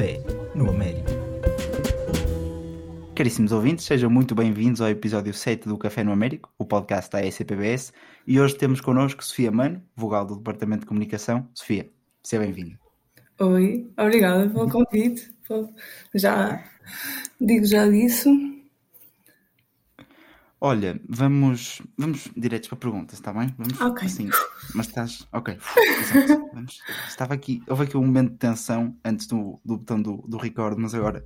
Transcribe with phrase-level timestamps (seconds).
[0.00, 0.18] Café
[0.54, 1.10] no Américo.
[3.14, 7.22] Caríssimos ouvintes, sejam muito bem-vindos ao episódio 7 do Café no Américo, o podcast da
[7.22, 7.92] ECPBS,
[8.26, 11.46] e hoje temos connosco Sofia Mano, vogal do Departamento de Comunicação.
[11.52, 11.90] Sofia,
[12.22, 12.78] seja bem-vinda.
[13.40, 15.30] Oi, obrigada pelo convite.
[16.14, 16.64] Já
[17.38, 18.30] digo já disso.
[20.60, 23.54] Olha, vamos, vamos diretos para perguntas, está bem?
[23.56, 24.06] Vamos Ok.
[24.06, 24.28] assim.
[24.74, 25.26] Mas estás.
[25.32, 25.56] Ok.
[26.00, 26.50] Exato.
[26.52, 26.80] Vamos.
[27.08, 27.62] Estava aqui.
[27.66, 31.24] Houve aqui um momento de tensão antes do, do botão do, do record, mas agora.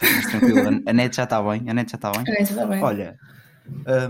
[0.00, 0.82] Estamos tranquilo.
[0.86, 1.68] A net já está bem.
[1.68, 2.24] A net já está bem.
[2.34, 2.82] É, está bem.
[2.82, 3.18] Olha,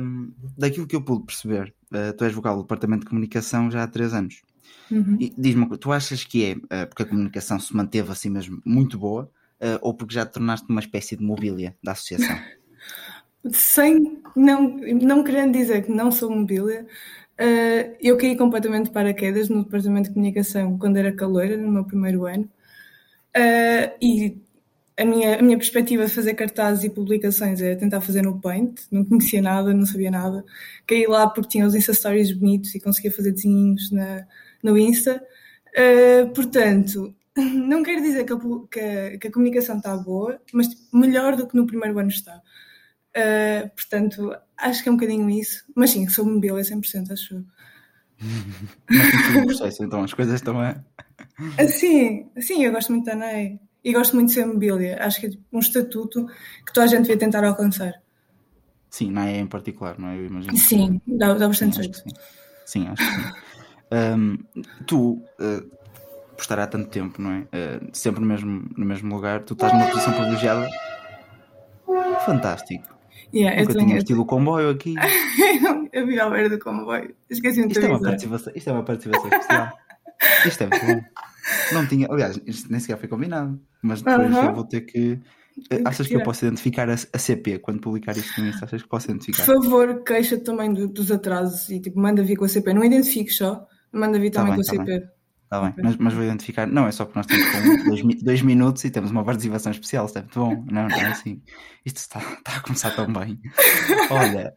[0.01, 3.83] hum, daquilo que eu pude perceber, eh, tu és vogal do Departamento de Comunicação já
[3.83, 4.43] há três anos.
[4.91, 5.17] Uhum.
[5.37, 8.61] Diz-me uma coisa, tu achas que é eh, porque a comunicação se manteve assim mesmo
[8.65, 9.29] muito boa
[9.59, 12.39] eh, ou porque já te tornaste uma espécie de mobília da associação?
[13.53, 16.87] Sem, não, não querendo dizer que não sou mobília,
[17.39, 21.85] eh, eu caí completamente de paraquedas no Departamento de Comunicação quando era caloira, no meu
[21.85, 22.49] primeiro ano.
[23.35, 24.39] Eh, e
[24.99, 28.81] a minha, a minha perspectiva de fazer cartazes e publicações era tentar fazer no Paint,
[28.93, 30.45] não conhecia nada, não sabia nada.
[30.87, 34.27] Caí lá porque tinha os Insta Stories bonitos e conseguia fazer desenhinhos na,
[34.63, 35.23] no Insta.
[35.77, 38.39] Uh, portanto, não quero dizer que a,
[38.71, 42.41] que a- que a comunicação está boa, mas melhor do que no primeiro ano está.
[43.17, 45.65] Uh, portanto, acho que é um bocadinho isso.
[45.75, 47.45] Mas sim, sou mobília 100%, acho eu.
[48.91, 50.77] Mas um processo, então as coisas estão a.
[51.59, 53.61] Ah, Sim, sim, eu gosto muito da ANEI.
[53.85, 54.99] E gosto muito de ser mobília.
[55.01, 56.27] Acho que é um estatuto
[56.67, 57.95] que toda a gente devia tentar alcançar.
[58.91, 60.17] Sim, não é em particular, não é?
[60.19, 60.55] Eu imagino.
[60.55, 62.03] que- Sim, dá, dá bastante Sim, jeito.
[62.03, 62.17] que sim.
[62.65, 63.29] Sim, acho que sim.
[63.93, 64.39] Hum,
[64.87, 65.61] tu, eh,
[66.37, 67.47] por estar há tanto tempo, não é?
[67.53, 70.69] Eh, sempre no mesmo, no mesmo lugar, tu estás numa posição privilegiada.
[72.25, 72.96] Fantástico.
[73.35, 74.95] Yeah, eu Nunca tenho- tínhamos tido o comboio aqui.
[75.93, 77.15] eu vi ao beira do comboio.
[77.29, 79.79] Esqueci-me de Isto é, uma participação, isto é uma participação especial.
[80.47, 81.05] Isto é muito bom.
[81.73, 83.61] Não tinha, aliás, isto nem sequer foi combinado.
[83.83, 84.49] Mas depois Aham.
[84.49, 85.21] eu vou ter que.
[85.71, 86.25] eh, que Achas que eu tirar.
[86.25, 88.65] posso identificar a, a CP quando publicar isto no Insta?
[88.65, 89.45] Achas que posso Por identificar?
[89.45, 92.73] favor, queixa também do- dos atrasos e tipo, manda vir com a CP.
[92.73, 95.07] Não identifiques só, manda vir Tá também bem, com a tá CP.
[95.47, 96.67] Está bem, mas, mas vou identificar.
[96.67, 100.19] Não, é só porque nós temos dois, dois minutos e temos uma participação especial, é
[100.19, 100.65] muito bom.
[100.69, 101.41] Não, não é assim.
[101.85, 103.41] Isto está, está a começar tão bem.
[104.11, 104.53] Olha,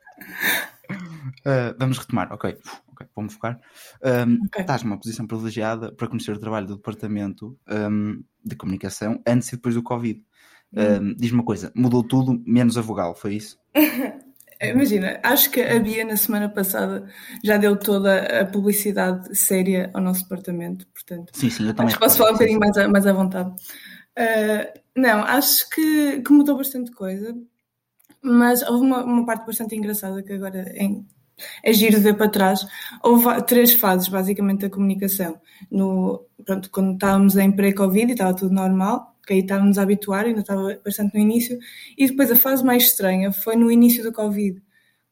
[1.45, 2.33] ah, vamos retomar.
[2.33, 3.59] Ok, uf, ok, vou-me focar.
[4.03, 4.61] Ahm, Ok.
[4.61, 9.55] Estás numa posição privilegiada para conhecer o trabalho do Departamento ahm, de Comunicação antes e
[9.57, 10.23] depois do Covid.
[10.75, 13.59] Ahm, Diz-me uma coisa, mudou tudo menos a vogal, foi isso?
[14.61, 17.07] Imagina, acho que a Bia na semana passada
[17.43, 21.31] já deu toda a publicidade séria ao nosso departamento, portanto.
[21.33, 21.87] Sim, sim, eu também.
[21.87, 23.53] Acho que posso falar um bocadinho mais à, mais à vontade.
[24.17, 27.33] Ah, não, acho que, que mudou bastante coisa,
[28.21, 30.89] mas houve uma, uma parte bastante engraçada que agora é,
[31.63, 32.65] é giro de ver para trás.
[33.01, 35.39] Houve três fases, basicamente, da comunicação.
[35.71, 40.25] No, pronto, quando estávamos em pré-Covid e estava tudo normal, que aí estávamos a habituar,
[40.25, 41.59] ainda estava bastante no início,
[41.95, 44.59] e depois a fase mais estranha foi no início do Covid,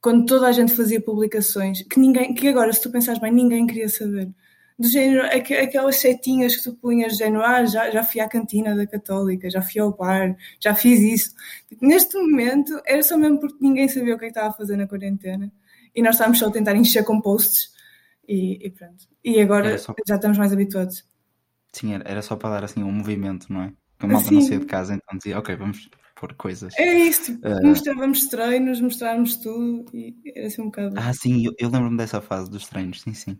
[0.00, 3.64] quando toda a gente fazia publicações que ninguém, que agora, se tu pensares bem, ninguém
[3.66, 4.28] queria saber
[4.78, 8.28] do género, aqu- aquelas setinhas que tu punhas, do género, ah, já, já fui à
[8.28, 11.34] cantina da Católica, já fui ao bar, já fiz isso.
[11.68, 14.56] Tipo, Neste momento, era só mesmo porque ninguém sabia o que é que estava a
[14.56, 15.50] fazer na quarentena
[15.94, 17.72] e nós estávamos só a tentar encher com posts
[18.28, 19.04] e, e pronto.
[19.24, 21.04] E agora só- já estamos mais habituados.
[21.72, 23.72] Sim, era, era só para dar assim um movimento, não é?
[24.00, 26.74] A malta não saía de casa, então dizia, ok, vamos pôr coisas.
[26.78, 27.60] É isso, tipo, Ah.
[27.62, 30.94] mostrávamos treinos, mostrávamos tudo e era assim um bocado.
[30.98, 33.38] Ah, sim, eu, eu lembro-me dessa fase dos treinos, sim, sim.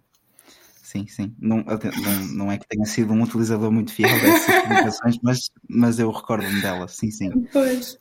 [0.82, 1.34] Sim, sim.
[1.38, 5.98] Não, não, não é que tenha sido um utilizador muito fiel dessas publicações, mas, mas
[5.98, 7.30] eu recordo-me delas, sim, sim.
[7.52, 7.98] Pois.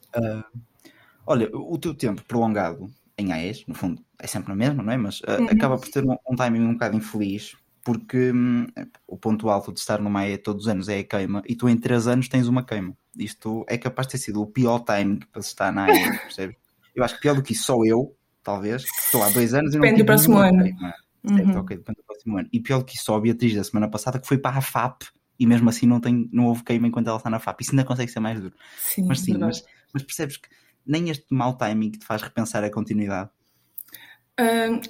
[1.26, 4.98] Olha, o teu tempo prolongado em AES, no fundo, é sempre na mesma, não é?
[4.98, 5.48] Mas ah, Uhum.
[5.50, 7.56] acaba por ter um, um timing um bocado infeliz,
[7.88, 8.68] porque hum,
[9.08, 11.70] o ponto alto de estar numa AE todos os anos é a queima, e tu
[11.70, 12.94] em 3 anos tens uma queima.
[13.18, 16.58] Isto é capaz de ter sido o pior timing para se estar na AE, percebes?
[16.94, 19.74] Eu acho que pior do que isso, só eu, talvez, que estou há dois anos
[19.74, 20.64] e não Depende do próximo ano.
[20.64, 20.94] queima.
[21.26, 21.60] Certo, Uhum.
[21.62, 22.50] ok, depende do próximo ano.
[22.52, 24.62] E pior do que isso, só a Beatriz da semana passada que foi para a
[24.62, 25.04] FAP
[25.40, 27.62] e mesmo assim não, tem, não houve queima enquanto ela está na FAP.
[27.62, 28.54] Isso ainda consegue ser mais duro.
[28.78, 29.64] Sim, Mas sim, mas,
[29.94, 30.50] mas percebes que
[30.86, 33.30] nem este mau timing te faz repensar a continuidade.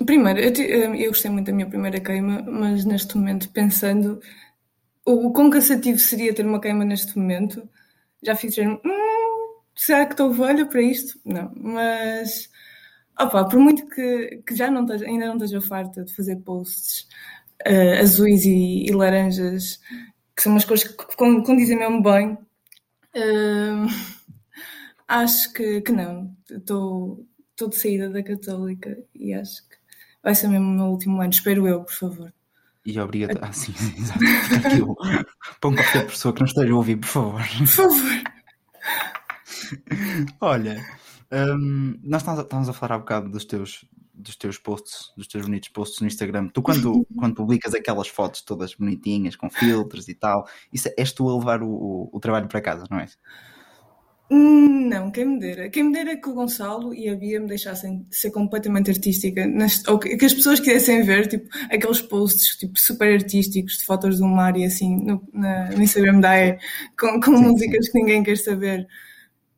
[0.06, 0.62] Primeiro, eu, te-
[1.04, 4.20] eu gostei muito da minha primeira queima, mas neste momento, pensando
[5.06, 7.68] o, o quão cansativo seria ter uma queima neste momento,
[8.24, 8.80] já fiz hum,
[9.76, 11.20] será que estou velha para isto?
[11.26, 12.50] Não, mas
[13.20, 17.08] opa, por muito que, que já não esteja, ainda não esteja farta de fazer posts
[17.66, 19.80] ah, azuis e, e laranjas,
[20.36, 22.38] que são umas cores que con- condizem mesmo bem,
[25.08, 26.36] acho que, que não.
[26.50, 27.26] Estou
[27.58, 29.76] estou de saída da Católica e acho que
[30.24, 31.32] vai ser mesmo o meu último ano.
[31.32, 32.34] Espero eu, por favor.
[32.86, 34.20] E obriga Ah, sim, exato.
[34.20, 34.96] Fica aqui o...
[35.60, 37.42] Põe qualquer pessoa que não esteja a ouvir, por favor.
[37.58, 38.24] Por favor.
[40.40, 40.86] Olha,
[41.32, 43.84] hum, nós estávamos a falar há bocado dos teus,
[44.14, 46.50] dos teus posts, dos teus bonitos posts no Instagram.
[46.50, 51.12] Tu, quando, quando publicas aquelas fotos todas bonitinhas, com filtros e tal, isso é, és
[51.12, 53.08] tu a levar o, o, o trabalho para casa, não é?
[54.30, 55.70] Não, quem me dera.
[55.70, 59.86] Quem me dera que o Gonçalo e a Bia me deixassem ser completamente artística, nas,
[59.88, 64.20] ou que, que, as pessoas quisessem ver, tipo, aqueles posts tipo, super artísticos de fotos
[64.20, 66.58] do mar e assim, no, na, no Instagram da AE,
[67.00, 67.92] com, com sim, músicas sim.
[67.92, 68.88] que ninguém quer saber.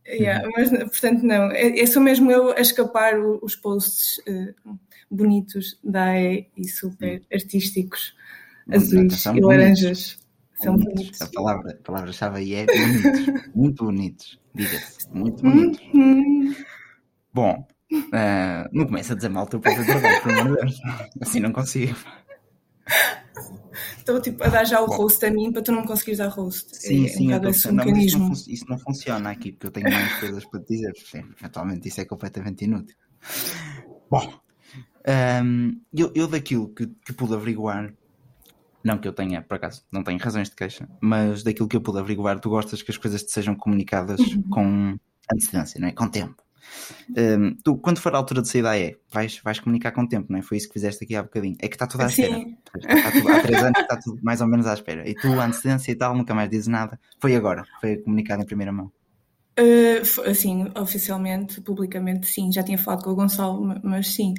[0.07, 0.51] Yeah, uhum.
[0.55, 4.79] Mas, portanto, não, é, é só mesmo eu a escapar os posts uh,
[5.09, 8.15] bonitos da AE e super artísticos,
[8.71, 10.19] azuis e laranjas.
[10.61, 11.21] São bonitos.
[11.21, 15.81] A palavra, a palavra-chave aí é bonitos, muito bonitos, diga-se, muito bonitos.
[15.93, 16.55] Uhum.
[17.33, 20.79] Bom, uh, não começa a dizer mal o teu próprio trabalho, por amor de Deus.
[21.21, 21.95] Assim não consigo.
[23.97, 24.97] Estou tipo, a dar já o Bom.
[24.97, 26.75] host a mim para tu não conseguires dar host.
[26.75, 27.51] Sim, é, sim, um tô, não.
[27.51, 30.93] Isso não, isso, não, funciona aqui, porque eu tenho mais coisas para te dizer.
[30.97, 32.95] Sim, eventualmente isso é completamente inútil.
[34.09, 34.33] Bom,
[35.43, 37.93] um, eu, eu daquilo que, que pude averiguar
[38.83, 41.81] não que eu tenha, por acaso, não tenho razões de queixa, mas daquilo que eu
[41.81, 44.43] pude averiguar, tu gostas que as coisas te sejam comunicadas uhum.
[44.49, 44.99] com
[45.31, 45.91] antecedência, não é?
[45.91, 46.41] Com tempo.
[47.17, 50.27] Um, tu, quando for a altura de sair da E, vais, vais comunicar com tempo,
[50.29, 50.41] não é?
[50.41, 51.55] Foi isso que fizeste aqui há bocadinho.
[51.59, 52.37] É que está tudo à espera.
[52.37, 55.07] Está tudo, há três anos está tudo mais ou menos à espera.
[55.09, 56.99] E tu, a antecedência e tal, nunca mais dizes nada.
[57.19, 58.91] Foi agora, foi comunicado em primeira mão.
[59.59, 62.51] Uh, assim, oficialmente, publicamente, sim.
[62.51, 64.33] Já tinha falado com o Gonçalo, mas sim.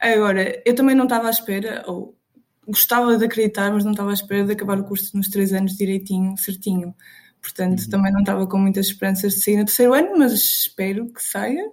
[0.00, 2.16] Agora, eu também não estava à espera, ou
[2.66, 5.76] gostava de acreditar, mas não estava à espera de acabar o curso nos três anos
[5.76, 6.94] direitinho, certinho.
[7.40, 7.90] Portanto, uhum.
[7.90, 11.70] também não estava com muitas esperanças de sair no terceiro ano, mas espero que saia.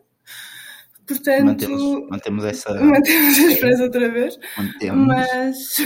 [1.07, 4.38] Portanto, mantemos, mantemos essa mantemos a esperança outra vez.
[4.57, 5.07] Mantemos.
[5.07, 5.77] Mas,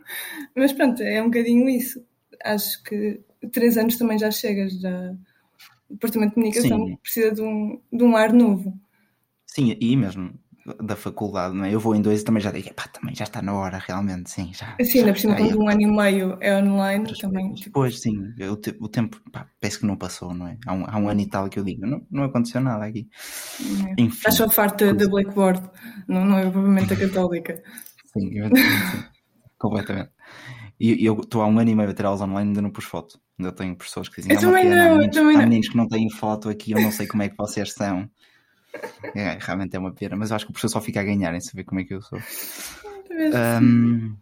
[0.56, 2.04] mas pronto, é um bocadinho isso.
[2.42, 3.20] Acho que
[3.52, 5.14] três anos também já chega, já
[5.88, 6.96] o Departamento de Comunicação Sim.
[6.96, 8.78] precisa de um, de um ar novo.
[9.46, 10.34] Sim, e mesmo
[10.82, 11.74] da faculdade, não é?
[11.74, 14.30] Eu vou em dois e também já digo, pá, também já está na hora, realmente,
[14.30, 14.74] sim, já.
[14.82, 17.54] Sim, ainda por cima, quando um ano e meio é online, também.
[17.54, 20.56] Depois, sim, o, te, o tempo, pá, parece que não passou, não é?
[20.66, 23.08] Há um, há um ano e tal que eu digo, não, não aconteceu nada aqui.
[23.60, 24.02] É.
[24.02, 24.16] Enfim.
[24.16, 25.62] Estás só farta da Blackboard,
[26.08, 27.62] não, não é provavelmente a católica.
[28.16, 29.04] sim, sim,
[29.58, 30.10] completamente.
[30.80, 32.84] E eu estou há um ano e meio a ter aulas online ainda não pus
[32.84, 33.20] foto.
[33.38, 35.88] Ainda tenho pessoas que dizem, eu também não, há meninos, também há meninos que não
[35.88, 38.08] têm foto aqui, eu não sei como é que vocês são.
[39.14, 41.34] É, realmente é uma pena, mas eu acho que o professor só fica a ganhar
[41.34, 42.18] em saber como é que eu sou.
[43.62, 44.16] Um,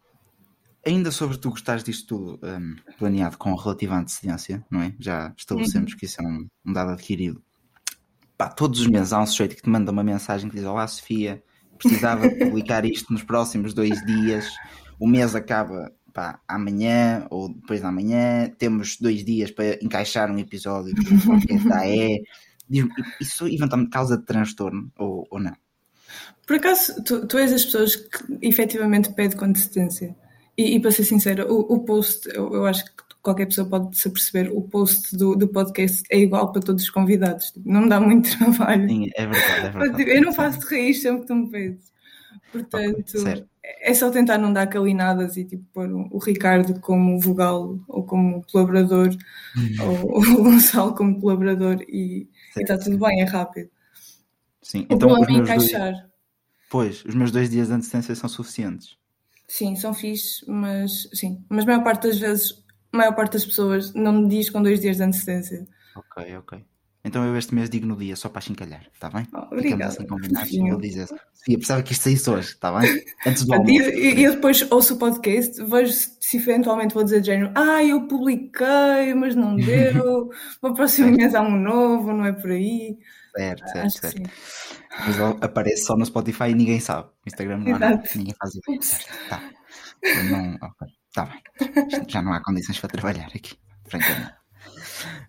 [0.86, 4.94] ainda sobre tu gostares disto tudo um, planeado com relativa antecedência, não é?
[4.98, 5.98] Já estabelecemos uhum.
[5.98, 7.42] que isso é um, um dado adquirido.
[8.36, 10.86] Pá, todos os meses há um sujeito que te manda uma mensagem que diz: Olá,
[10.86, 11.42] Sofia,
[11.78, 14.48] precisava publicar isto nos próximos dois dias.
[14.98, 18.50] O mês acaba pá, amanhã ou depois da manhã.
[18.58, 22.22] Temos dois dias para encaixar um episódio do podcast da E
[23.20, 25.54] isso eventualmente causa transtorno ou, ou não?
[26.46, 30.14] Por acaso, tu, tu és as pessoas que efetivamente pedem consistência.
[30.56, 32.90] E, e para ser sincera, o, o post, eu, eu, acho que
[33.22, 36.90] qualquer pessoa pode se perceber, o post do, do podcast é igual para todos os
[36.90, 37.52] convidados.
[37.64, 38.88] Não me dá muito trabalho.
[38.88, 40.10] Sim, é verdade, é verdade.
[40.10, 41.92] Eu não faço de raiz sempre que tu me pedes.
[42.50, 43.44] Portanto, okay,
[43.80, 48.44] é só tentar não dar calinadas e tipo pôr o Ricardo como vogal ou como
[48.50, 49.08] colaborador
[49.56, 50.04] uhum.
[50.04, 53.70] ou, o Gonçalo como colaborador e, está tudo bem, é rápido.
[54.60, 55.92] Sim, o então os é encaixar.
[55.92, 56.12] Dois...
[56.70, 58.96] Pois, os meus dois dias de antecedência são suficientes.
[59.46, 63.44] Sim, são fixes, mas sim, mas a maior parte das vezes, a maior parte das
[63.44, 65.66] pessoas não me diz com dois dias de antecedência.
[65.94, 66.64] Ok, ok.
[67.04, 69.26] Então eu este mês digo no dia, só para chincalhar, está bem?
[69.34, 69.86] Oh, obrigada.
[69.86, 70.54] assim combinados.
[70.54, 73.04] Eu dizer, Sofia, precisava que isto saísse hoje, está bem?
[73.26, 73.72] Antes do almoço.
[73.72, 78.06] E eu depois ouço o podcast, vejo se eventualmente vou dizer de género, ah, eu
[78.06, 80.30] publiquei, mas não deu,
[80.60, 82.96] para o próximo mês há um novo, não é por aí.
[83.36, 84.30] Certo, certo, Acho certo.
[85.06, 87.08] Mas aparece só no Spotify e ninguém sabe.
[87.08, 88.82] No Instagram não há nada, ninguém faz ideia.
[88.82, 89.42] Certo, tá.
[90.30, 90.58] Não,
[91.12, 92.04] tá bem.
[92.08, 93.56] Já não há condições para trabalhar aqui,
[93.88, 94.34] francamente.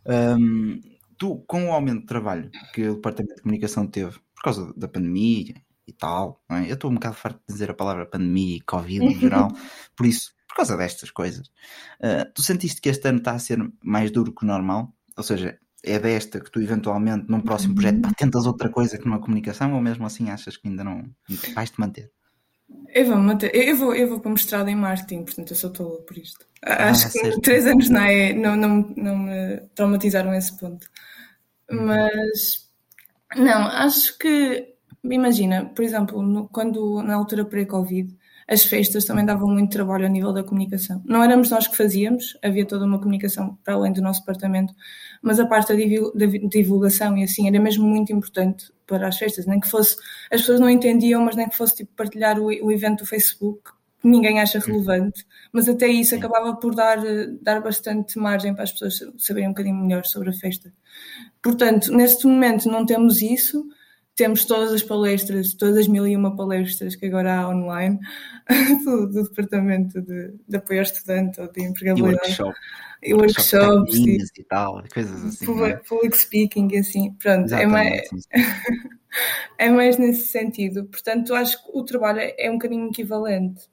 [0.06, 0.80] Um,
[1.24, 4.90] tu, com o aumento de trabalho que o Departamento de Comunicação teve por causa da
[4.90, 5.56] pandemia
[5.88, 6.70] e tal, é?
[6.70, 9.48] eu estou um bocado farto de dizer a palavra pandemia e Covid em geral,
[9.96, 11.48] por isso, por causa destas coisas,
[12.02, 14.94] uh, tu sentiste que este ano está a ser mais duro que o normal?
[15.16, 19.06] Ou seja, é desta que tu eventualmente num próximo projeto pá, tentas outra coisa que
[19.06, 21.06] numa comunicação ou mesmo assim achas que ainda não
[21.56, 22.12] vais-te manter?
[22.94, 23.54] Eu vou, manter.
[23.56, 26.46] Eu, vou, eu vou para o mestrado em marketing, portanto eu sou tola por isto.
[26.64, 27.42] Ah, Acho que certo.
[27.42, 30.88] três anos na AE não, não, não me traumatizaram esse ponto.
[31.74, 31.86] Uhum.
[31.86, 32.70] Mas
[33.36, 38.16] não, acho que imagina, por exemplo, no, quando na altura pré-Covid
[38.48, 41.02] as festas também davam muito trabalho a nível da comunicação.
[41.06, 44.74] Não éramos nós que fazíamos, havia toda uma comunicação para além do nosso departamento,
[45.22, 49.60] mas a parte da divulgação e assim era mesmo muito importante para as festas, nem
[49.60, 49.96] que fosse,
[50.30, 53.72] as pessoas não entendiam, mas nem que fosse tipo partilhar o, o evento do Facebook,
[54.04, 56.98] que ninguém acha relevante, mas até isso acabava por dar,
[57.42, 60.72] dar bastante margem para as pessoas saberem um bocadinho melhor sobre a festa.
[61.42, 63.66] Portanto, neste momento não temos isso,
[64.14, 67.98] temos todas as palestras, todas as mil e uma palestras que agora há online
[68.84, 72.18] do, do Departamento de, de, Apoio ao Estudante ou de Empregabilidade.
[72.26, 72.60] E workshop.
[73.04, 73.96] E workshops.
[73.96, 75.46] E, e tal, coisas assim.
[75.46, 75.78] Public, é?
[75.78, 77.14] public speaking e assim.
[77.14, 78.02] Pronto, é mais,
[79.58, 80.84] é mais nesse sentido.
[80.88, 83.72] Portanto, acho que o trabalho é um bocadinho equivalente.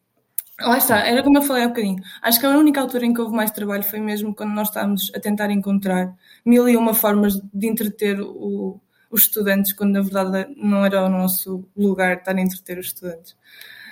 [0.61, 2.03] Lá está, era como eu falei há bocadinho.
[2.23, 5.11] Acho que a única altura em que houve mais trabalho foi mesmo quando nós estávamos
[5.15, 6.15] a tentar encontrar
[6.45, 11.09] mil e uma formas de entreter o, os estudantes, quando na verdade não era o
[11.09, 13.37] nosso lugar estar a entreter os estudantes.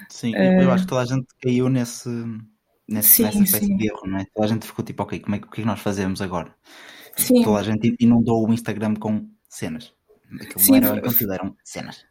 [0.09, 2.09] Sim, uh, eu acho que toda a gente caiu nesse,
[2.87, 3.77] nesse sim, nessa espécie sim.
[3.77, 4.27] de erro, não é?
[4.35, 6.55] Toda a gente ficou tipo, ok, como é, o que é que nós fazemos agora?
[7.17, 7.43] Sim.
[7.43, 9.93] Toda a gente inundou o Instagram com cenas.
[10.35, 12.05] Aquilo sim, não era conteúdo, eram cenas.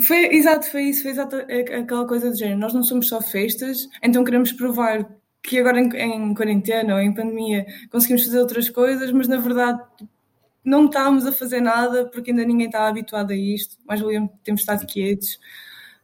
[0.00, 2.58] Foi, exato, foi isso, foi exato aquela coisa do género.
[2.58, 5.08] Nós não somos só festas, então queremos provar
[5.42, 9.80] que agora em, em quarentena ou em pandemia conseguimos fazer outras coisas, mas na verdade
[10.64, 14.62] não estávamos a fazer nada porque ainda ninguém estava habituado a isto, mais valia termos
[14.62, 15.38] estado quietos.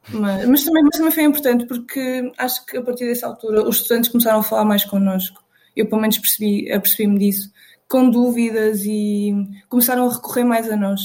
[0.09, 3.76] Mas, mas, também, mas também foi importante porque acho que a partir dessa altura os
[3.76, 5.42] estudantes começaram a falar mais connosco.
[5.75, 7.50] Eu, pelo menos, percebi, apercebi-me disso,
[7.88, 9.32] com dúvidas e
[9.68, 11.00] começaram a recorrer mais a nós.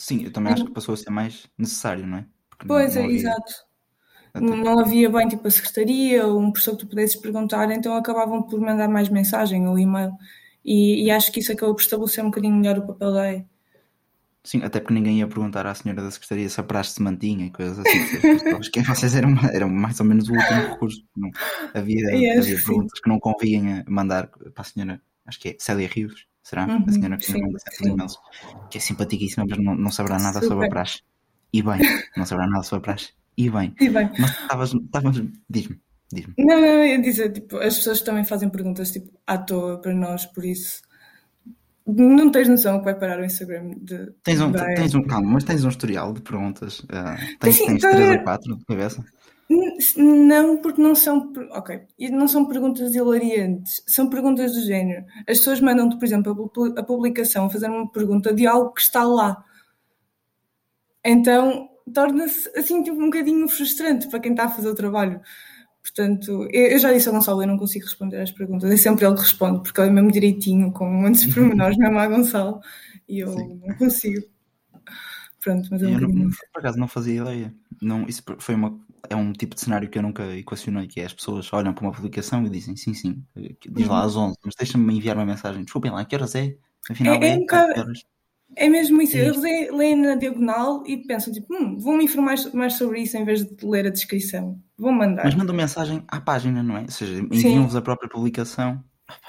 [0.00, 2.26] Sim, eu também acho que passou a ser mais necessário, não é?
[2.48, 3.20] Porque pois não, não é, havia...
[3.20, 3.52] exato.
[4.32, 4.46] Até.
[4.46, 8.42] Não havia bem tipo a secretaria ou um professor que tu pudesses perguntar, então acabavam
[8.42, 10.12] por mandar mais mensagem ou e-mail.
[10.64, 13.46] E, e, acho que isso acabou por estabelecer um bocadinho melhor o papel da EI.
[14.42, 17.44] Sim, até porque ninguém ia perguntar à senhora da Secretaria se a praxe se mantinha
[17.44, 18.56] e coisas assim.
[18.58, 21.04] Acho que vocês eram, eram mais ou menos o último recurso.
[21.14, 21.30] Não,
[21.74, 26.26] havia, havia perguntas que não convinha mandar para a senhora, acho que é Célia Rios,
[26.50, 26.66] será?
[26.66, 28.18] Uhum, a senhora que sim, sempre e-mails,
[28.70, 30.48] que é simpaticíssima, mas não, não saberá nada Super.
[30.48, 31.02] sobre a praxe.
[31.52, 31.80] E bem,
[32.16, 33.12] não saberá nada sobre a praxe.
[33.36, 33.74] E bem.
[33.80, 34.10] E bem.
[34.18, 34.72] Mas estavas,
[35.48, 35.80] diz-me.
[36.12, 36.34] Diz-me.
[36.38, 40.26] Não, não, eu dizer, tipo, as pessoas também fazem perguntas tipo, à toa para nós,
[40.26, 40.82] por isso
[41.86, 44.12] não tens noção que vai parar o Instagram de.
[44.22, 46.80] Tens um, tens um calma, mas tens um historial de perguntas.
[46.80, 49.04] Uh, tens, assim, tens 3 então, ou 4 de cabeça?
[49.96, 51.32] Não, porque não são.
[51.50, 51.80] Ok.
[52.10, 53.82] Não são perguntas hilariantes.
[53.86, 55.04] São perguntas do género.
[55.28, 59.02] As pessoas mandam-te, por exemplo, a publicação a fazer uma pergunta de algo que está
[59.02, 59.44] lá.
[61.04, 65.20] Então torna-se assim tipo, um bocadinho frustrante para quem está a fazer o trabalho.
[65.82, 68.70] Portanto, eu já disse ao Gonçalo, eu não consigo responder às perguntas.
[68.70, 72.06] É sempre ele que responde, porque ele é mesmo direitinho, com muitos pormenores, mesmo a
[72.06, 72.60] Gonçalo,
[73.08, 73.60] e eu Sim.
[73.66, 74.26] não consigo.
[75.42, 77.54] Pronto, mas eu, eu não, por acaso não fazia ideia.
[77.80, 81.06] Não, isso foi uma, é um tipo de cenário que eu nunca equacionei, que é
[81.06, 83.24] as pessoas olham para uma publicação e dizem sim, sim,
[83.70, 85.64] diz lá às 11, mas deixa-me enviar uma mensagem.
[85.64, 86.56] Desculpem lá, que horas é?
[86.90, 87.92] Afinal, é, é, é um bocado...
[88.56, 93.00] É mesmo isso, eles leem na diagonal e pensam tipo, hum, vão-me informar mais sobre
[93.00, 94.58] isso em vez de ler a descrição.
[94.76, 95.24] Vou mandar.
[95.24, 96.82] Mas mandam mensagem à página, não é?
[96.82, 98.82] Ou seja, enviam-vos a própria publicação.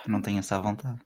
[0.08, 1.00] Não tenho essa vontade.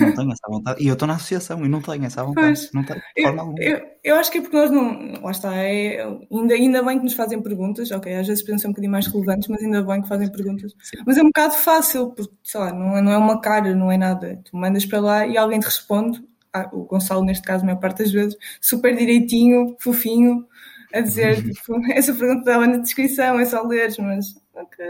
[0.00, 0.82] Não tenho essa vontade.
[0.82, 2.46] E eu estou na associação e não tenho essa vontade.
[2.46, 3.62] Pois, não tenho, de forma eu, alguma.
[3.62, 5.20] Eu, eu, acho que é porque nós não.
[5.22, 5.54] Lá está.
[5.56, 7.90] É, ainda, ainda bem que nos fazem perguntas.
[7.90, 10.72] Ok, às vezes podem ser um bocadinho mais relevantes, mas ainda bem que fazem perguntas.
[10.80, 10.98] Sim.
[11.04, 13.90] Mas é um bocado fácil, porque, sei lá, não é, não é uma cara, não
[13.90, 14.40] é nada.
[14.44, 17.80] Tu mandas para lá e alguém te responde ah, o Gonçalo, neste caso, a maior
[17.80, 20.46] parte das vezes, super direitinho, fofinho,
[20.92, 24.86] a dizer, tipo, essa pergunta estava na descrição, é só leres, mas ok.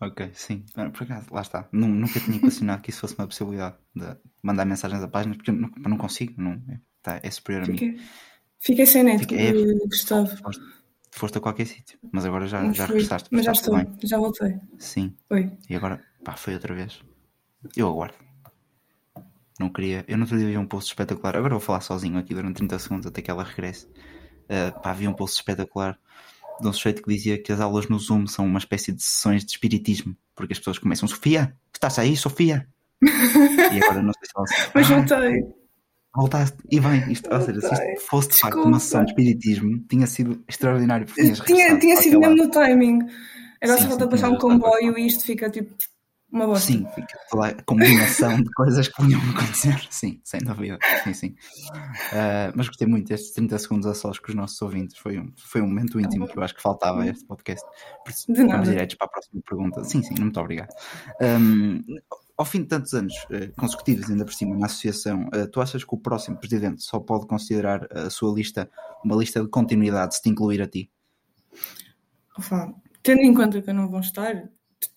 [0.00, 0.64] Ok, sim.
[0.74, 1.68] Por acaso, lá está.
[1.72, 5.54] Nunca tinha equacionado que isso fosse uma possibilidade de mandar mensagens a páginas, porque eu
[5.54, 7.98] não, não consigo, não, é, tá, é superior a mim.
[8.60, 9.52] Fiquei sem net, Fiquei, é,
[9.86, 10.36] Gustavo.
[10.36, 10.62] Foste,
[11.10, 13.28] foste a qualquer sítio, mas agora já, já regressaste.
[13.32, 13.86] Mas já estou, bem.
[14.02, 14.58] já voltei.
[14.78, 15.14] Sim.
[15.30, 15.50] Oi.
[15.68, 17.02] E agora, pá, foi outra vez.
[17.76, 18.27] Eu aguardo.
[19.58, 20.04] Não queria.
[20.06, 21.36] Eu não outro dia vi um post espetacular.
[21.36, 23.86] Agora vou falar sozinho aqui durante 30 segundos até que ela regresse.
[23.86, 25.98] Uh, pá, vi um post espetacular
[26.60, 29.44] de um sujeito que dizia que as aulas no Zoom são uma espécie de sessões
[29.44, 32.66] de espiritismo, porque as pessoas começam, Sofia, estás aí, Sofia?
[33.02, 35.58] e agora não sei se ela Mas voltei.
[36.16, 39.78] Voltaste, e bem, isto, ou seja, se isto fosse de facto uma sessão de espiritismo,
[39.88, 41.06] tinha sido extraordinário.
[41.06, 43.00] Tinha, tinha sido mesmo no timing.
[43.62, 45.72] Agora sim, se volta a passar um comboio e isto fica tipo
[46.30, 46.66] uma bosta.
[46.66, 49.78] Sim, fica toda a combinação de coisas que podiam acontecer.
[49.90, 50.78] Sim, sem dúvida.
[51.02, 51.28] Sim, sim.
[52.12, 54.98] Uh, mas gostei muito destes 30 segundos a sós com os nossos ouvintes.
[54.98, 57.66] Foi um, foi um momento íntimo que eu acho que faltava a este podcast.
[58.28, 59.84] De Vamos diretos para a próxima pergunta.
[59.84, 60.68] Sim, sim, muito obrigado.
[61.20, 61.82] Um,
[62.36, 65.82] ao fim de tantos anos uh, consecutivos, ainda por cima, na associação, uh, tu achas
[65.82, 68.70] que o próximo presidente só pode considerar a sua lista
[69.04, 70.90] uma lista de continuidade se te incluir a ti?
[72.38, 74.48] Opa, tendo em conta que eu não vou estar,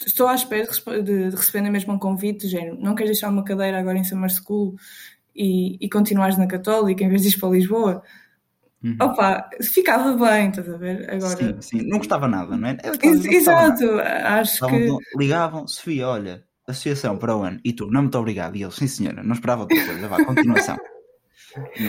[0.05, 3.29] estou à espera de, de, de receber na mesma um convite, género, não queres deixar
[3.29, 4.75] uma cadeira agora em Summer School
[5.35, 8.03] e, e continuares na Católica em vez de ir para Lisboa?
[8.83, 8.97] Uhum.
[8.99, 11.09] Opa, ficava bem, estás a ver?
[11.09, 11.37] Agora...
[11.37, 12.77] Sim, sim, não gostava nada, não é?
[13.03, 15.17] Exato, acho Estavam, que.
[15.17, 18.55] Ligavam, Sofia, olha, associação para o ano, e tu, não, muito obrigado.
[18.55, 20.77] E ele, sim senhora, não esperava outra coisa, vá, continuação.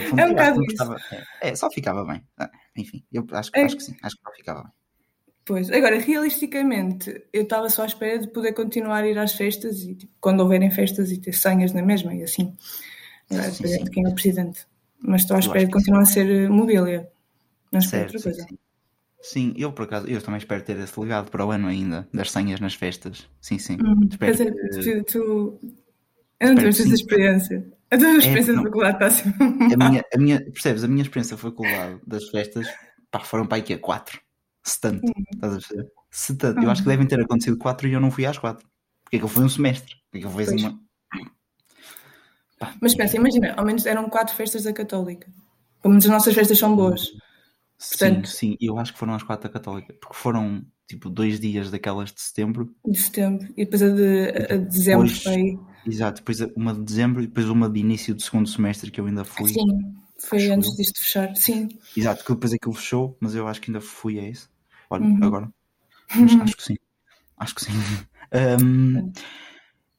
[0.09, 0.97] Fundo, é um bocado gostava,
[1.41, 2.21] é, é, só ficava bem.
[2.37, 3.63] Ah, enfim, eu acho, é.
[3.63, 4.71] acho que sim, acho que só ficava bem.
[5.45, 9.83] Pois, agora, realisticamente, eu estava só à espera de poder continuar a ir às festas
[9.83, 12.55] e tipo, quando houverem festas e ter senhas na mesma e assim.
[13.29, 13.85] Sim, sim.
[13.85, 14.65] quem é o presidente.
[14.99, 17.09] Mas estou à espera de continuar a ser eh, mobília.
[17.71, 18.43] Não espero outra coisa.
[18.43, 18.57] Sim,
[19.21, 19.53] sim.
[19.57, 22.61] eu por acaso, eu também espero ter esse legado para o ano ainda, das senhas
[22.61, 23.27] nas festas.
[23.41, 23.77] Sim, sim.
[23.83, 25.03] Hum, espero que...
[25.03, 25.59] tu, tu...
[26.39, 27.73] Eu não tive essa experiência.
[27.91, 29.33] A tua é, experiência é, de faculdade está assim.
[29.73, 30.83] A minha, a minha, percebes?
[30.83, 32.67] A minha experiência de faculdade das festas
[33.11, 34.21] pá, foram para aí que é 4.
[34.63, 35.05] Se tanto.
[35.05, 35.23] Hum.
[35.33, 36.59] Estás a perceber?
[36.59, 36.63] Hum.
[36.63, 38.67] Eu acho que devem ter acontecido 4 e eu não fui às 4.
[39.03, 39.95] Porque é que eu fui um semestre.
[40.09, 40.79] Porque é que eu fui assim uma.
[42.59, 42.75] Pá.
[42.81, 45.27] Mas pensa, imagina, ao menos eram 4 festas da Católica.
[45.81, 47.11] Pelo menos as nossas festas são boas.
[47.89, 49.93] Portanto, sim, sim, eu acho que foram as 4 da Católica.
[49.99, 52.73] Porque foram tipo dois dias daquelas de setembro.
[52.85, 53.47] De setembro.
[53.57, 55.59] E depois a de, a de dezembro depois, foi.
[55.85, 59.05] Exato, depois uma de dezembro e depois uma de início do segundo semestre que eu
[59.05, 59.49] ainda fui.
[59.49, 60.75] Sim, foi antes eu.
[60.77, 61.67] disto fechar, sim.
[61.95, 64.47] Exato, que depois aquilo fechou, mas eu acho que ainda fui a esse.
[64.89, 65.19] Olha, uhum.
[65.23, 65.49] agora.
[66.15, 66.77] Mas acho que sim.
[67.37, 67.71] Acho que sim.
[68.61, 69.11] Um,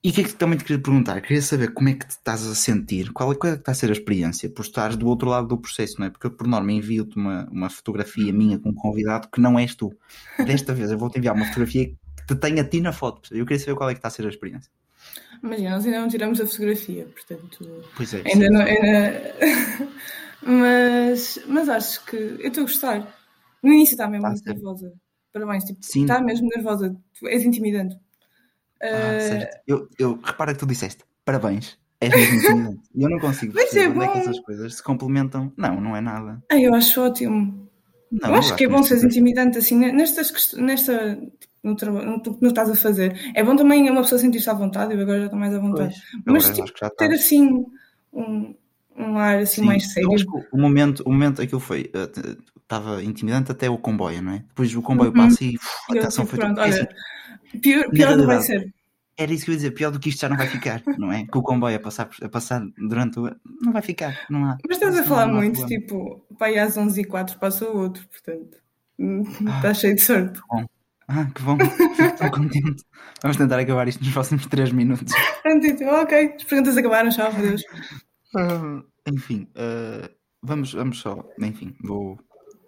[0.05, 1.19] e o que é que também te queria perguntar?
[1.23, 3.73] Queria saber como é que te estás a sentir, qual é, qual é que está
[3.73, 6.11] a ser a experiência por estares do outro lado do processo, não é?
[6.11, 9.75] Porque eu, por norma, envio-te uma, uma fotografia minha com um convidado que não és
[9.75, 9.97] tu.
[10.45, 13.35] Desta vez eu vou-te enviar uma fotografia que te tenha a ti na foto.
[13.35, 14.71] Eu queria saber qual é que está a ser a experiência.
[15.43, 17.85] Imagina, nós ainda não tiramos a fotografia, portanto.
[17.97, 18.23] Pois é.
[18.27, 18.53] Ainda sim.
[18.53, 18.61] não.
[18.61, 19.35] Ainda...
[20.45, 23.24] mas, mas acho que eu estou a gostar.
[23.65, 24.93] No início está mesmo muito nervosa.
[25.33, 26.03] Parabéns, tipo, sim.
[26.03, 26.95] está mesmo nervosa.
[27.19, 27.97] Tu és intimidante.
[28.81, 29.57] Ah, certo.
[29.67, 31.79] Eu, eu, repara que tu disseste parabéns.
[32.01, 32.81] És mesmo intimidante.
[32.95, 35.53] E eu não consigo perceber é onde é que essas coisas se complementam.
[35.57, 36.43] Não, não é nada.
[36.53, 37.69] Ah, eu acho ótimo.
[38.13, 41.19] Não, eu acho, eu que é bom ser intimidante assim, nestas, nesta,
[41.63, 43.33] no trabalho, no que estás a fazer.
[43.35, 45.95] É bom também uma pessoa sentir-se à vontade, eu agora já estou mais à vontade.
[46.25, 47.65] Pois, Mas tipo, ter assim
[48.13, 48.55] um,
[48.97, 50.11] um ar assim Sim, mais sério.
[50.53, 54.39] o momento, o momento aquilo foi, uh, estava intimidante até o comboio, não é?
[54.39, 55.17] Depois o comboio uhum.
[55.17, 58.75] passa e uf, a atenção foi pronto, olha, assim, pior, pior não vai ser.
[59.17, 61.13] Era isso que eu ia dizer, pior do que isto já não vai ficar, não
[61.13, 61.25] é?
[61.27, 63.31] Com o comboio a passar, a passar durante o.
[63.63, 64.59] Não vai ficar, não há.
[64.67, 65.83] Mas estás a falar muito, problema.
[65.83, 68.59] tipo, pai às 11 e 4 passa o outro, portanto.
[68.99, 70.41] Está ah, cheio de sorte.
[70.49, 70.65] Bom.
[71.07, 72.83] Ah, que bom, estou contente.
[73.21, 75.13] Vamos tentar acabar isto nos próximos 3 minutos.
[75.43, 75.67] Pronto,
[76.03, 77.63] ok, as perguntas acabaram, tchau, adeus.
[78.35, 80.09] Uh, enfim, uh,
[80.43, 82.19] vamos, vamos só, enfim, vou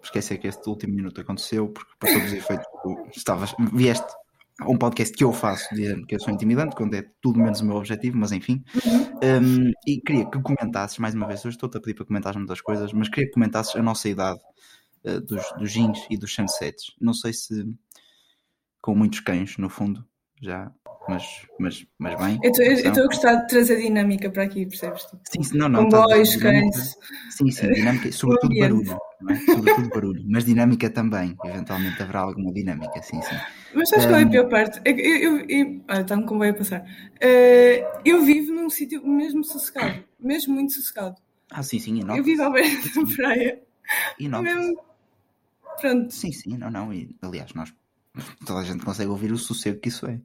[0.07, 4.07] esquecer que este último minuto aconteceu, porque para todos os efeitos tu estavas, vieste
[4.59, 7.61] a um podcast que eu faço dizendo que eu sou intimidante, quando é tudo menos
[7.61, 8.63] o meu objetivo, mas enfim.
[9.23, 12.61] Um, e queria que comentasses, mais uma vez, hoje estou-te a pedir para comentares muitas
[12.61, 14.39] coisas, mas queria que comentasses a nossa idade
[15.05, 16.95] uh, dos, dos jeans e dos sunsets.
[16.99, 17.65] Não sei se
[18.81, 20.03] com muitos cães, no fundo,
[20.41, 20.71] já
[21.07, 22.39] mas, mas, mas bem.
[22.43, 25.07] Eu estou a gostar de trazer dinâmica para aqui, percebes?
[25.29, 25.83] Sim, sim, não, não.
[25.83, 26.97] Comboios, cães.
[27.29, 29.39] Sim, sim, dinâmica, sobretudo barulho, não é?
[29.39, 33.35] Sobretudo barulho, mas dinâmica também, eventualmente haverá alguma dinâmica, sim, sim.
[33.73, 34.09] Mas sabes um...
[34.09, 34.81] qual é a pior parte?
[34.83, 36.81] É eu, eu, eu, olha, está-me um comboio a passar.
[36.81, 41.15] Uh, eu vivo num sítio mesmo sossegado, mesmo muito sossegado.
[41.51, 43.61] Ah, sim, sim, e Eu vivo ao beira da praia.
[44.19, 44.77] E mesmo...
[45.79, 46.13] Pronto.
[46.13, 47.73] Sim, sim, não, não, e, aliás, nós,
[48.45, 50.19] toda a gente consegue ouvir o sossego que isso é.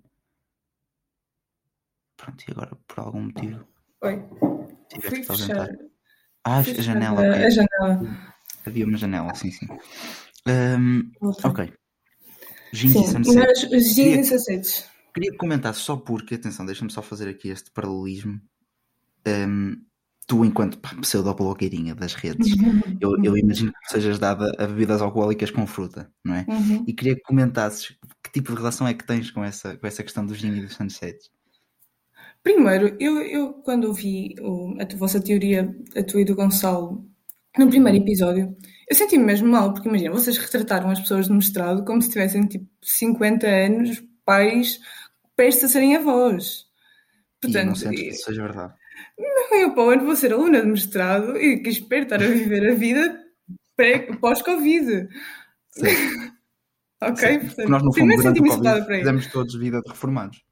[2.23, 3.67] Pronto, e agora por algum motivo.
[4.03, 4.23] Oi.
[4.89, 5.69] Tiveste que fechar.
[6.45, 7.21] Ah, Fui a janela.
[7.21, 7.45] A, okay.
[7.45, 8.33] a janela.
[8.65, 9.67] Havia uma janela, sim, sim.
[10.47, 11.11] Um,
[11.43, 11.73] ok.
[12.73, 13.01] Jeans sim,
[13.73, 14.89] e jeans e sunsets.
[15.13, 18.41] Queria comentar só porque, atenção, deixa-me só fazer aqui este paralelismo.
[19.27, 19.85] Um,
[20.29, 22.47] tu, enquanto pseudo-blogueirinha das redes,
[23.01, 26.47] eu, eu, imagino que sejas dada a bebidas alcoólicas com fruta, não é?
[26.49, 26.85] Uhum.
[26.87, 30.05] E queria que comentasses que tipo de relação é que tens com essa, com essa
[30.05, 31.29] questão dos jeans e dos sunsets.
[32.43, 37.09] Primeiro, eu, eu quando ouvi o, a vossa teoria, a tua e do Gonçalo,
[37.57, 38.57] no primeiro episódio,
[38.89, 42.47] eu senti-me mesmo mal, porque imagina, vocês retrataram as pessoas de mestrado como se tivessem
[42.47, 44.81] tipo 50 anos, pais,
[45.37, 46.65] prestes a serem avós.
[47.41, 48.75] Portanto, e não sentes que isso seja verdade.
[49.19, 52.27] Não, eu para o ano vou ser aluna de mestrado e que espero estar a
[52.27, 53.21] viver a vida
[54.21, 55.09] pós-Covid.
[57.03, 57.29] ok?
[57.29, 60.43] Sim, portanto, nós no fundo, durante o Covid, fizemos todos vida de reformados.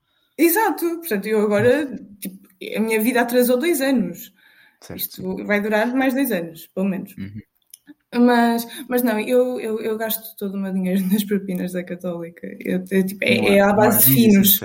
[0.40, 1.86] Exato, portanto, eu agora,
[2.18, 4.32] tipo, a minha vida atrasou dois anos.
[4.80, 5.00] Certo.
[5.00, 7.14] Isto vai durar mais dois anos, pelo menos.
[7.16, 7.40] Uhum.
[8.14, 12.46] Mas, mas não, eu, eu, eu gasto todo o meu dinheiro nas propinas da Católica.
[12.58, 14.60] Eu, eu, tipo, é, é à base de finos.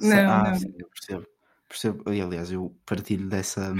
[0.00, 0.70] Não, ah, não.
[0.78, 1.26] eu percebo.
[1.68, 2.12] percebo.
[2.12, 3.74] E, aliás, eu partilho dessa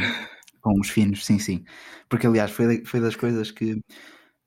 [0.60, 1.64] com os finos, sim, sim.
[2.08, 3.72] Porque, aliás, foi, foi das coisas que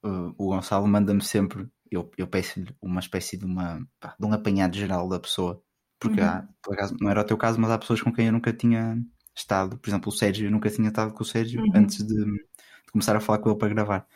[0.06, 1.68] uh, o Gonçalo manda-me sempre.
[1.90, 5.62] Eu, eu peço-lhe uma espécie de, uma, pá, de um apanhado geral da pessoa.
[6.02, 6.28] Porque Uhum.
[6.28, 8.52] há, por acaso, não era o teu caso, mas há pessoas com quem eu nunca
[8.54, 8.98] tinha
[9.38, 9.78] estado.
[9.80, 11.72] Por exemplo, o Sérgio, eu nunca tinha estado com o Sérgio Uhum.
[11.76, 14.08] antes de, de começar a falar com ele para gravar.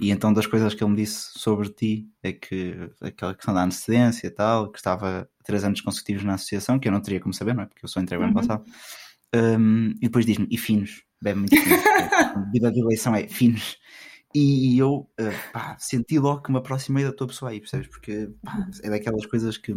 [0.00, 3.64] E então, das coisas que ele me disse sobre ti é que aquela questão da
[3.64, 7.34] antecedência e tal, que estava três anos consecutivos na associação, que eu não teria como
[7.34, 7.66] saber, não é?
[7.66, 8.34] Porque eu só entrei o ano Uhum.
[8.34, 8.64] passado.
[9.34, 11.82] Um, e depois diz-me, e finos, bebe muito finos.
[12.36, 13.76] a vida de eleição é finos.
[14.34, 17.88] E eu uh, pá, senti logo que me aproximei da tua pessoa aí, percebes?
[17.88, 19.74] Porque pá, é daquelas coisas que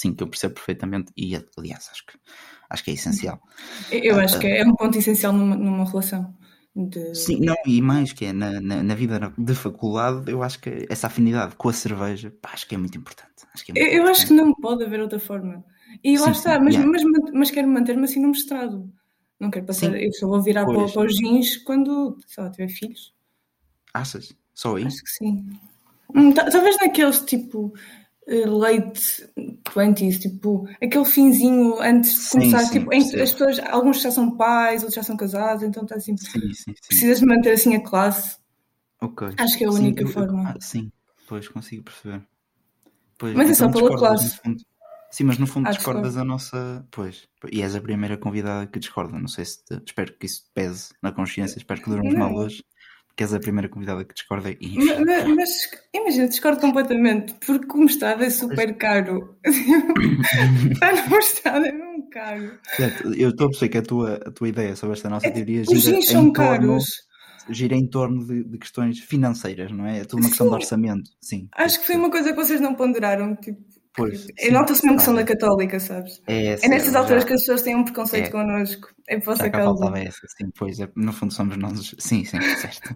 [0.00, 2.18] sim, que eu percebo perfeitamente e aliás acho que
[2.70, 3.40] acho que é essencial.
[3.90, 6.34] Eu Ah, acho que é um ponto essencial numa, numa relação.
[6.74, 7.00] De...
[7.12, 10.86] Sim, não, e mais que é na, na, na vida de faculdade, eu acho que
[10.88, 13.46] essa afinidade com a cerveja, pá, acho que é muito importante.
[13.54, 14.34] Acho que é muito Eu, eu acho que importante.
[14.34, 15.64] não pode haver outra forma.
[16.04, 16.92] E lá Sim, está, sim, mas, yeah.
[16.92, 18.92] mas, mas quero manter-me assim no mestrado.
[19.40, 20.00] Não quero passar, Sim.
[20.00, 20.92] eu só vou virar para, Pois.
[20.92, 23.14] para os jeans quando, sei lá, tiver filhos.
[23.92, 24.34] Achas?
[24.54, 24.86] Só aí?
[24.86, 25.50] Acho que sim.
[26.14, 27.72] Hum, ta- talvez naqueles tipo
[28.46, 29.28] late
[29.74, 34.00] 20s, tipo aquele finzinho antes de Sim, começar, sim, tipo, em que as pessoas, alguns
[34.02, 37.74] já são pais, outros já são casados, então está assim, Sim, precisas de manter assim
[37.74, 38.38] a classe.
[39.00, 39.28] Ok.
[39.38, 40.50] Acho que é a única eu- forma.
[40.50, 40.90] ah, sim,
[41.26, 42.22] pois consigo perceber.
[43.16, 44.36] Pois, Mas é só pela classe.
[44.38, 44.62] fundo.
[45.10, 46.86] Sim, mas no fundo Ah, discordas a nossa.
[46.90, 49.18] Pois, e és a primeira convidada que discorda.
[49.18, 49.64] Não sei se.
[49.64, 51.56] te- Espero que isso pese na consciência.
[51.58, 52.62] Espero que durmos mal hoje.
[53.18, 54.48] Porque és a primeira convidada que discorda.
[54.60, 55.50] E, Ma- enfim, ma- Mas,
[55.92, 59.36] imagina, discordo completamente, porque o mestrado é super caro.
[60.72, 62.58] Estar no mestrado é mesmo caro.
[62.76, 65.62] certo, eu estou a perceber que a tua, a tua ideia sobre esta nossa teoria
[65.62, 66.84] Os gira jeans em são torno, caros.
[67.50, 69.98] gira em torno de, de questões financeiras, não é?
[69.98, 70.56] É tudo uma questão de Sim.
[70.56, 71.10] orçamento.
[71.20, 71.48] Sim.
[71.56, 73.34] Acho que foi uma coisa que vocês não ponderaram.
[73.34, 73.58] Tipo,
[73.96, 76.22] Pois, que- Nota-se mesmo que são da católica, sabes?
[76.28, 78.30] É, É nessas já- alturas que as pessoas têm um preconceito É.
[78.30, 78.90] connosco.
[79.08, 79.64] É por vossa causa.
[79.76, 82.94] faltava essa, sim, pois é, no fundo somos nós, sim, sim, certo.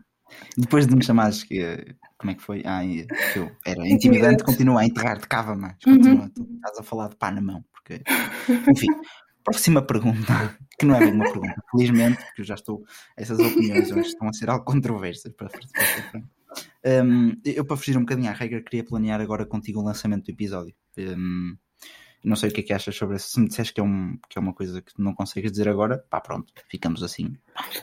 [0.56, 2.62] Depois de me chamares que, como é que foi?
[2.64, 5.96] Ah, eu era intimidante, continua a enterrar-te, cava mais, Uhum.
[5.96, 8.02] continua, tu estás a falar de pá na mão, porque,
[8.68, 8.88] enfim,
[9.44, 12.84] próxima pergunta, que não é bem uma pergunta, felizmente, porque eu já estou,
[13.16, 16.28] essas opiniões hoje estão a ser algo controversas, para, para ser franco.
[16.84, 20.30] Hum, eu, para fugir um bocadinho à regra, queria planear agora contigo o lançamento do
[20.30, 20.74] episódio.
[20.98, 21.56] Hum,
[22.24, 23.30] não sei o que é que achas sobre isso.
[23.30, 26.04] Se me disseste que é, um, que é uma coisa que não consegues dizer agora,
[26.08, 27.36] pá, pronto, ficamos assim.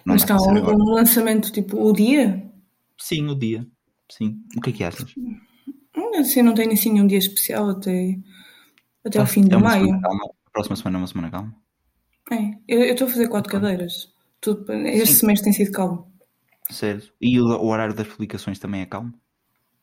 [0.05, 2.49] Não Mas está um, lançamento tipo o dia?
[2.97, 3.65] Sim, o dia.
[4.09, 4.41] Sim.
[4.57, 5.13] O que é que achas?
[5.17, 5.39] Hum,
[6.19, 8.17] Assim, não tem assim nenhum dia especial até,
[9.05, 9.93] até ao fim de é maio.
[9.93, 11.55] A próxima semana é uma semana calma.
[12.31, 12.35] É,
[12.67, 14.13] eu eu estou a fazer quatro cadeiras.
[14.41, 15.19] Tudo, este Sim.
[15.19, 16.11] semestre tem sido calmo.
[16.69, 17.11] Certo.
[17.19, 19.13] E o, o horário das publicações também é calmo?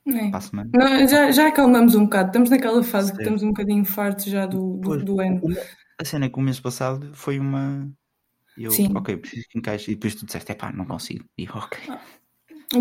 [0.07, 0.29] É.
[0.31, 0.71] Para a semana?
[0.75, 2.29] Não, já, já acalmamos um bocado.
[2.29, 3.21] Estamos naquela fase que Certo.
[3.23, 5.41] estamos um bocadinho fartos já do, do, do ano.
[6.01, 7.91] A cena é que o mês passado foi uma.
[8.57, 8.93] Eu, Sim.
[8.97, 9.91] ok, preciso que encaixe.
[9.91, 11.25] E depois tu disseste, é pá, não consigo.
[11.37, 11.79] E ok.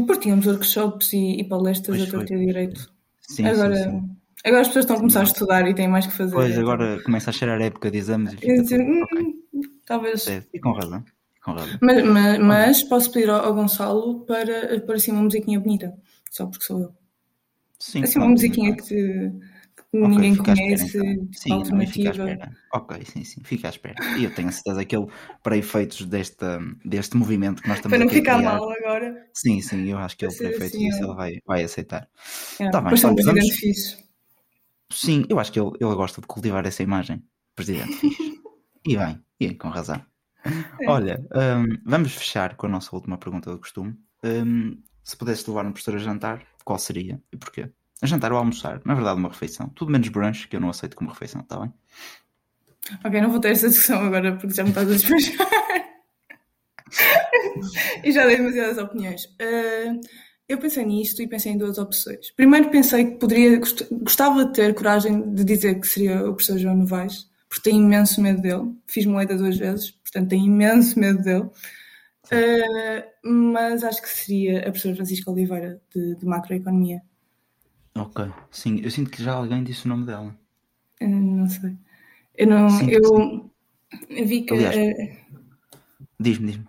[0.06, 2.92] Porque tínhamos workshops e, e palestras Pois a torta direito.
[3.22, 4.18] Sim, agora, sim, sim.
[4.46, 5.32] agora as pessoas estão a começar a Sim.
[5.34, 6.34] estudar e têm mais que fazer.
[6.34, 8.90] Pois, agora começa a cheirar a época de exames e fica disse, tudo.
[8.90, 9.34] "Hum, Ok,
[9.86, 10.22] Talvez.
[10.24, 10.48] certo.
[10.54, 11.04] E com razão.
[11.44, 11.78] Com razão.
[11.82, 15.94] Mas, mas, mas posso pedir ao, ao Gonçalo para, para assim uma musiquinha bonita.
[16.32, 16.94] Só porque sou eu.
[17.80, 19.32] Sim, Assim uma musiquinha que, te-
[19.92, 21.30] que ninguém fica à espera, conhece, então.
[21.34, 21.58] Sim, não,
[21.88, 22.12] fica à alternativa.
[22.32, 22.58] espera.
[22.74, 23.96] Ok, sim, sim, fica à espera.
[24.18, 25.08] E eu tenho a certeza que ele,
[25.44, 29.28] para efeitos desta, deste movimento que nós estamos Para não ficar criar, mal agora.
[29.34, 31.06] sim, sim, eu acho que ele, Para efeitos assim, disso, é.
[31.08, 32.10] ele vai, vai aceitar.
[32.60, 34.06] É, Tá bem, depois um olha, presidente vamos- fixe.
[34.92, 37.24] Sim, eu acho que ele, ele gosta de cultivar essa imagem.
[37.56, 38.36] Presidente fixe.
[38.86, 40.02] E bem, e com razão.
[40.82, 40.90] É.
[40.90, 43.96] Olha, hum, vamos fechar com a nossa última pergunta do costume.
[44.24, 47.70] Hum, se pudesse levar um professor a jantar, qual seria e porquê?
[48.02, 48.82] A jantar ou a almoçar?
[48.84, 49.70] Na verdade, uma refeição.
[49.70, 51.72] Tudo menos brunch, que eu não aceito como refeição, está bem?
[53.06, 55.48] Ok, não vou ter essa discussão agora porque já me estás a despachar.
[58.04, 59.26] e já dei demasiadas opiniões.
[59.26, 60.00] Uh,
[60.48, 62.32] eu pensei nisto e pensei em duas opções.
[62.32, 66.58] Primeiro pensei que poderia, gost- gostava de ter coragem de dizer que seria o professor
[66.58, 68.74] João Novaes, porque tenho imenso medo dele.
[68.88, 71.50] Fiz moeda duas vezes, portanto tenho imenso medo dele.
[72.32, 77.02] Uh, mas acho que seria a professora Francisca Oliveira, de, de macroeconomia.
[77.96, 80.36] Ok, sim, eu sinto que já alguém disse o nome dela.
[81.02, 81.74] Uh, não sei.
[82.36, 82.70] Eu não.
[82.70, 84.54] Sim, eu vi que.
[84.54, 85.26] Aliás, uh,
[86.20, 86.68] Diz-me, diz-me.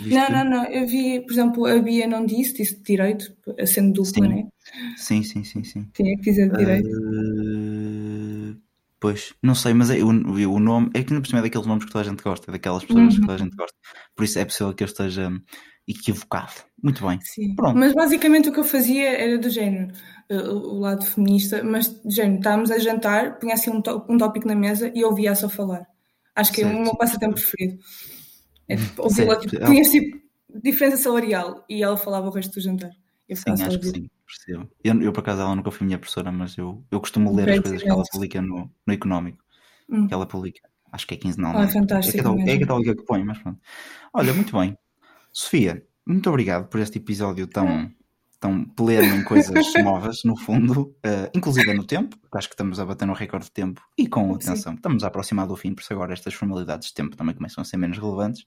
[0.00, 0.64] Diz Não, não, não.
[0.66, 3.34] Eu vi, por exemplo, a Bia não disse, disse de direito,
[3.66, 4.28] sendo dupla, Sim.
[4.28, 4.48] né?
[4.96, 5.88] Sim, sim, sim, sim.
[5.94, 6.88] Tinha que dizer de direito.
[9.00, 11.84] Eh, pois, não sei, mas é, o, o nome é que cima é daqueles nomes
[11.84, 13.26] que toda a gente gosta, é daquelas pessoas que Uhum.
[13.26, 13.76] toda a gente gosta.
[14.14, 15.30] Por isso é possível que eu esteja
[15.88, 16.52] equivocado.
[16.82, 17.18] Muito bem.
[17.22, 17.54] Sim.
[17.54, 17.76] Pronto.
[17.78, 19.92] Mas basicamente o que eu fazia era do género,
[20.30, 24.16] uh, o lado feminista, mas do género, estávamos a jantar, punha assim um, tó- um
[24.16, 25.86] tópico na mesa e ouvia só falar.
[26.34, 27.78] Acho que é o Certo, meu passatempo preferido.
[28.68, 29.48] É, tipo, ouvi-la, Certo.
[29.50, 30.18] tipo, punha tipo,
[30.62, 32.90] diferença salarial e ela falava o resto do jantar.
[33.28, 34.70] Eu Sim, acho que sim, percebo.
[34.82, 37.60] Eu, eu, por acaso, ela nunca foi minha professora, mas eu, eu costumo ler as
[37.60, 39.44] coisas que ela publica no, no Económico.
[39.88, 40.06] Hum.
[40.06, 40.68] Que ela publica.
[40.92, 41.52] Acho que é quinzenal.
[41.52, 41.68] Ah, não é?
[41.68, 42.60] fantástico É católica, é mesmo.
[42.60, 43.60] católica que põe, mas pronto.
[44.12, 44.76] Olha, muito bem.
[45.32, 47.90] Sofia, muito obrigado por este episódio tão,
[48.40, 52.80] tão pleno em coisas novas, no fundo, eh, inclusive no tempo, porque acho que estamos
[52.80, 54.50] a bater no recorde de tempo e com Sim.
[54.50, 57.62] atenção, estamos a aproximar do fim, por isso agora estas formalidades de tempo também começam
[57.62, 58.44] a ser menos relevantes.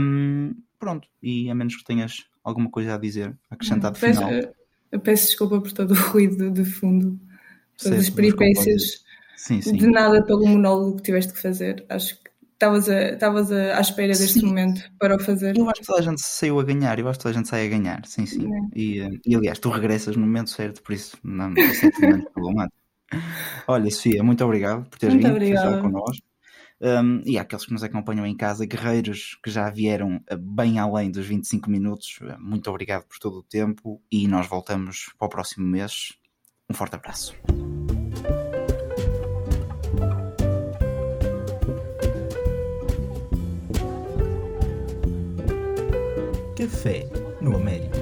[0.00, 4.54] Hum, pronto, e a menos que tenhas alguma coisa a dizer, acrescentar de Peço, final.
[4.92, 7.18] Eu- peço desculpa por todo o ruído de fundo,
[7.76, 9.02] todas as peripécias.
[9.36, 9.76] Sim, sim.
[9.76, 11.84] De nada pelo monólogo que tiveste que fazer.
[11.88, 14.46] Acho que estavas a- estavas a- à espera deste Sim.
[14.46, 15.56] momento para o fazer.
[15.58, 17.48] Eu acho que toda a gente saiu a ganhar, eu acho que toda a gente
[17.48, 18.48] sai a ganhar, sim, sim.
[18.54, 18.60] É.
[18.78, 22.76] E, eh, e aliás, tu regressas no momento certo, por isso não, é menos problemático.
[23.66, 26.24] Olha, Sofia, muito obrigado por teres Muito vindo, por estar connosco.
[26.82, 31.12] Um, e àqueles que nos acompanham em casa, guerreiros que já vieram eh, bem além
[31.12, 35.30] dos 25 minutos, eh, muito obrigado por todo o tempo e nós voltamos para o
[35.30, 36.18] próximo mês.
[36.68, 37.36] Um forte abraço.
[46.56, 47.08] Café
[47.40, 48.01] no Américo.